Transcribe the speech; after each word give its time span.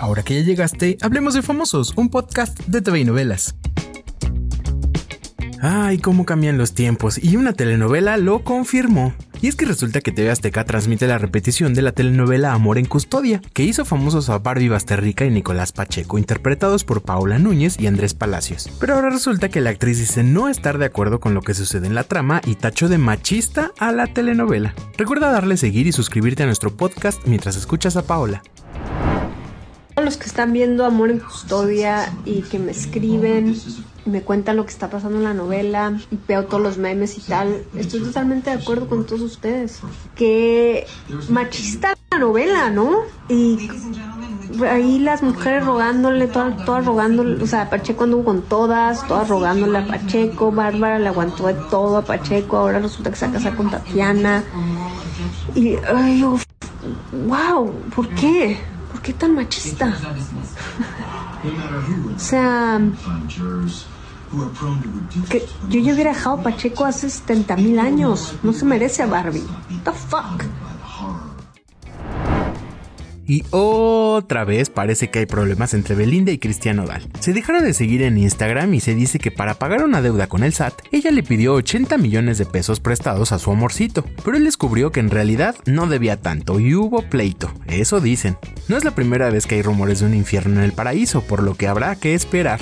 Ahora 0.00 0.22
que 0.22 0.34
ya 0.34 0.40
llegaste, 0.40 0.96
hablemos 1.02 1.34
de 1.34 1.42
Famosos, 1.42 1.92
un 1.94 2.08
podcast 2.08 2.58
de 2.60 2.80
TV 2.80 3.00
y 3.00 3.04
novelas. 3.04 3.54
Ay, 5.60 5.98
cómo 5.98 6.24
cambian 6.24 6.56
los 6.56 6.72
tiempos, 6.72 7.22
y 7.22 7.36
una 7.36 7.52
telenovela 7.52 8.16
lo 8.16 8.42
confirmó. 8.42 9.12
Y 9.42 9.48
es 9.48 9.56
que 9.56 9.66
resulta 9.66 10.00
que 10.00 10.10
TV 10.10 10.30
Azteca 10.30 10.64
transmite 10.64 11.06
la 11.06 11.18
repetición 11.18 11.74
de 11.74 11.82
la 11.82 11.92
telenovela 11.92 12.54
Amor 12.54 12.78
en 12.78 12.86
Custodia, 12.86 13.42
que 13.52 13.62
hizo 13.62 13.84
famosos 13.84 14.30
a 14.30 14.38
Barbie 14.38 14.70
Basterrica 14.70 15.26
y 15.26 15.30
Nicolás 15.30 15.72
Pacheco, 15.72 16.16
interpretados 16.16 16.82
por 16.82 17.02
Paula 17.02 17.38
Núñez 17.38 17.78
y 17.78 17.86
Andrés 17.86 18.14
Palacios. 18.14 18.70
Pero 18.80 18.94
ahora 18.94 19.10
resulta 19.10 19.50
que 19.50 19.60
la 19.60 19.68
actriz 19.68 19.98
dice 19.98 20.24
no 20.24 20.48
estar 20.48 20.78
de 20.78 20.86
acuerdo 20.86 21.20
con 21.20 21.34
lo 21.34 21.42
que 21.42 21.52
sucede 21.52 21.86
en 21.86 21.94
la 21.94 22.04
trama 22.04 22.40
y 22.46 22.54
tachó 22.54 22.88
de 22.88 22.96
machista 22.96 23.72
a 23.78 23.92
la 23.92 24.06
telenovela. 24.06 24.74
Recuerda 24.96 25.30
darle 25.30 25.58
seguir 25.58 25.86
y 25.86 25.92
suscribirte 25.92 26.42
a 26.42 26.46
nuestro 26.46 26.74
podcast 26.74 27.20
mientras 27.26 27.56
escuchas 27.56 27.96
a 27.96 28.06
Paola 28.06 28.42
los 30.04 30.16
que 30.16 30.26
están 30.26 30.52
viendo 30.52 30.84
Amor 30.84 31.10
en 31.10 31.18
Custodia 31.18 32.12
y 32.24 32.42
que 32.42 32.58
me 32.58 32.72
escriben 32.72 33.56
y 34.06 34.10
me 34.10 34.22
cuentan 34.22 34.56
lo 34.56 34.64
que 34.64 34.70
está 34.70 34.88
pasando 34.88 35.18
en 35.18 35.24
la 35.24 35.34
novela 35.34 35.98
y 36.10 36.18
veo 36.26 36.46
todos 36.46 36.62
los 36.62 36.78
memes 36.78 37.18
y 37.18 37.20
tal, 37.20 37.64
estoy 37.74 38.00
totalmente 38.00 38.50
de 38.50 38.56
acuerdo 38.56 38.88
con 38.88 39.04
todos 39.04 39.20
ustedes. 39.20 39.80
Que 40.14 40.86
machista 41.28 41.96
la 42.10 42.18
novela, 42.18 42.70
¿no? 42.70 43.02
Y 43.28 43.70
ahí 44.68 44.98
las 44.98 45.22
mujeres 45.22 45.64
rogándole, 45.64 46.26
todas, 46.26 46.64
todas 46.64 46.84
rogándole, 46.84 47.42
o 47.42 47.46
sea, 47.46 47.70
Pacheco 47.70 48.04
anduvo 48.04 48.24
con 48.24 48.42
todas, 48.42 49.06
todas 49.06 49.28
rogándole 49.28 49.78
a 49.78 49.86
Pacheco, 49.86 50.50
Bárbara 50.50 50.98
le 50.98 51.08
aguantó 51.08 51.46
de 51.46 51.54
todo 51.70 51.98
a 51.98 52.02
Pacheco, 52.02 52.56
ahora 52.56 52.78
resulta 52.78 53.10
que 53.10 53.16
se 53.16 53.26
va 53.26 53.32
a 53.32 53.34
casar 53.34 53.56
con 53.56 53.70
Tatiana. 53.70 54.42
Y, 55.54 55.76
ay, 55.76 56.24
wow, 57.12 57.72
¿por 57.94 58.08
qué? 58.10 58.58
¿Por 58.90 59.00
qué 59.02 59.12
tan 59.12 59.34
machista? 59.34 59.94
o 62.16 62.18
sea, 62.18 62.80
que 65.28 65.46
yo 65.68 65.80
ya 65.80 65.94
hubiera 65.94 66.12
dejado 66.12 66.42
Pacheco 66.42 66.84
hace 66.84 67.10
70 67.10 67.56
mil 67.56 67.78
años. 67.78 68.34
No 68.42 68.52
se 68.52 68.64
merece 68.64 69.02
a 69.02 69.06
Barbie. 69.06 69.40
What 69.40 69.82
the 69.84 69.92
fuck? 69.92 70.44
Y 73.30 73.44
otra 73.52 74.44
vez 74.44 74.70
parece 74.70 75.08
que 75.08 75.20
hay 75.20 75.26
problemas 75.26 75.72
entre 75.72 75.94
Belinda 75.94 76.32
y 76.32 76.38
Cristian 76.38 76.80
Odal. 76.80 77.08
Se 77.20 77.32
dejaron 77.32 77.62
de 77.62 77.74
seguir 77.74 78.02
en 78.02 78.18
Instagram 78.18 78.74
y 78.74 78.80
se 78.80 78.96
dice 78.96 79.20
que 79.20 79.30
para 79.30 79.54
pagar 79.54 79.84
una 79.84 80.02
deuda 80.02 80.26
con 80.26 80.42
el 80.42 80.52
SAT, 80.52 80.74
ella 80.90 81.12
le 81.12 81.22
pidió 81.22 81.54
80 81.54 81.96
millones 81.96 82.38
de 82.38 82.46
pesos 82.46 82.80
prestados 82.80 83.30
a 83.30 83.38
su 83.38 83.52
amorcito, 83.52 84.04
pero 84.24 84.36
él 84.36 84.42
descubrió 84.42 84.90
que 84.90 84.98
en 84.98 85.10
realidad 85.10 85.54
no 85.64 85.86
debía 85.86 86.16
tanto 86.16 86.58
y 86.58 86.74
hubo 86.74 87.02
pleito, 87.02 87.52
eso 87.68 88.00
dicen. 88.00 88.36
No 88.66 88.76
es 88.76 88.84
la 88.84 88.96
primera 88.96 89.30
vez 89.30 89.46
que 89.46 89.54
hay 89.54 89.62
rumores 89.62 90.00
de 90.00 90.06
un 90.06 90.14
infierno 90.14 90.58
en 90.58 90.64
el 90.64 90.72
paraíso, 90.72 91.20
por 91.22 91.44
lo 91.44 91.54
que 91.54 91.68
habrá 91.68 91.94
que 91.94 92.14
esperar. 92.14 92.60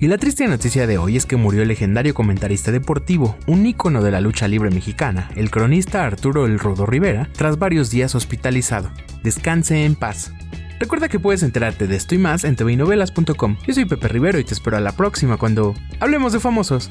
Y 0.00 0.06
la 0.06 0.16
triste 0.16 0.46
noticia 0.46 0.86
de 0.86 0.96
hoy 0.96 1.16
es 1.16 1.26
que 1.26 1.34
murió 1.34 1.62
el 1.62 1.68
legendario 1.68 2.14
comentarista 2.14 2.70
deportivo, 2.70 3.36
un 3.48 3.66
ícono 3.66 4.00
de 4.00 4.12
la 4.12 4.20
lucha 4.20 4.46
libre 4.46 4.70
mexicana, 4.70 5.28
el 5.34 5.50
cronista 5.50 6.04
Arturo 6.04 6.46
El 6.46 6.60
Rodo 6.60 6.86
Rivera, 6.86 7.28
tras 7.32 7.58
varios 7.58 7.90
días 7.90 8.14
hospitalizado. 8.14 8.92
Descanse 9.24 9.84
en 9.84 9.96
paz. 9.96 10.32
Recuerda 10.78 11.08
que 11.08 11.18
puedes 11.18 11.42
enterarte 11.42 11.88
de 11.88 11.96
esto 11.96 12.14
y 12.14 12.18
más 12.18 12.44
en 12.44 12.54
tvinovelas.com. 12.54 13.56
Yo 13.66 13.74
soy 13.74 13.86
Pepe 13.86 14.06
Rivero 14.06 14.38
y 14.38 14.44
te 14.44 14.54
espero 14.54 14.76
a 14.76 14.80
la 14.80 14.92
próxima 14.92 15.36
cuando 15.36 15.74
hablemos 15.98 16.32
de 16.32 16.38
famosos. 16.38 16.90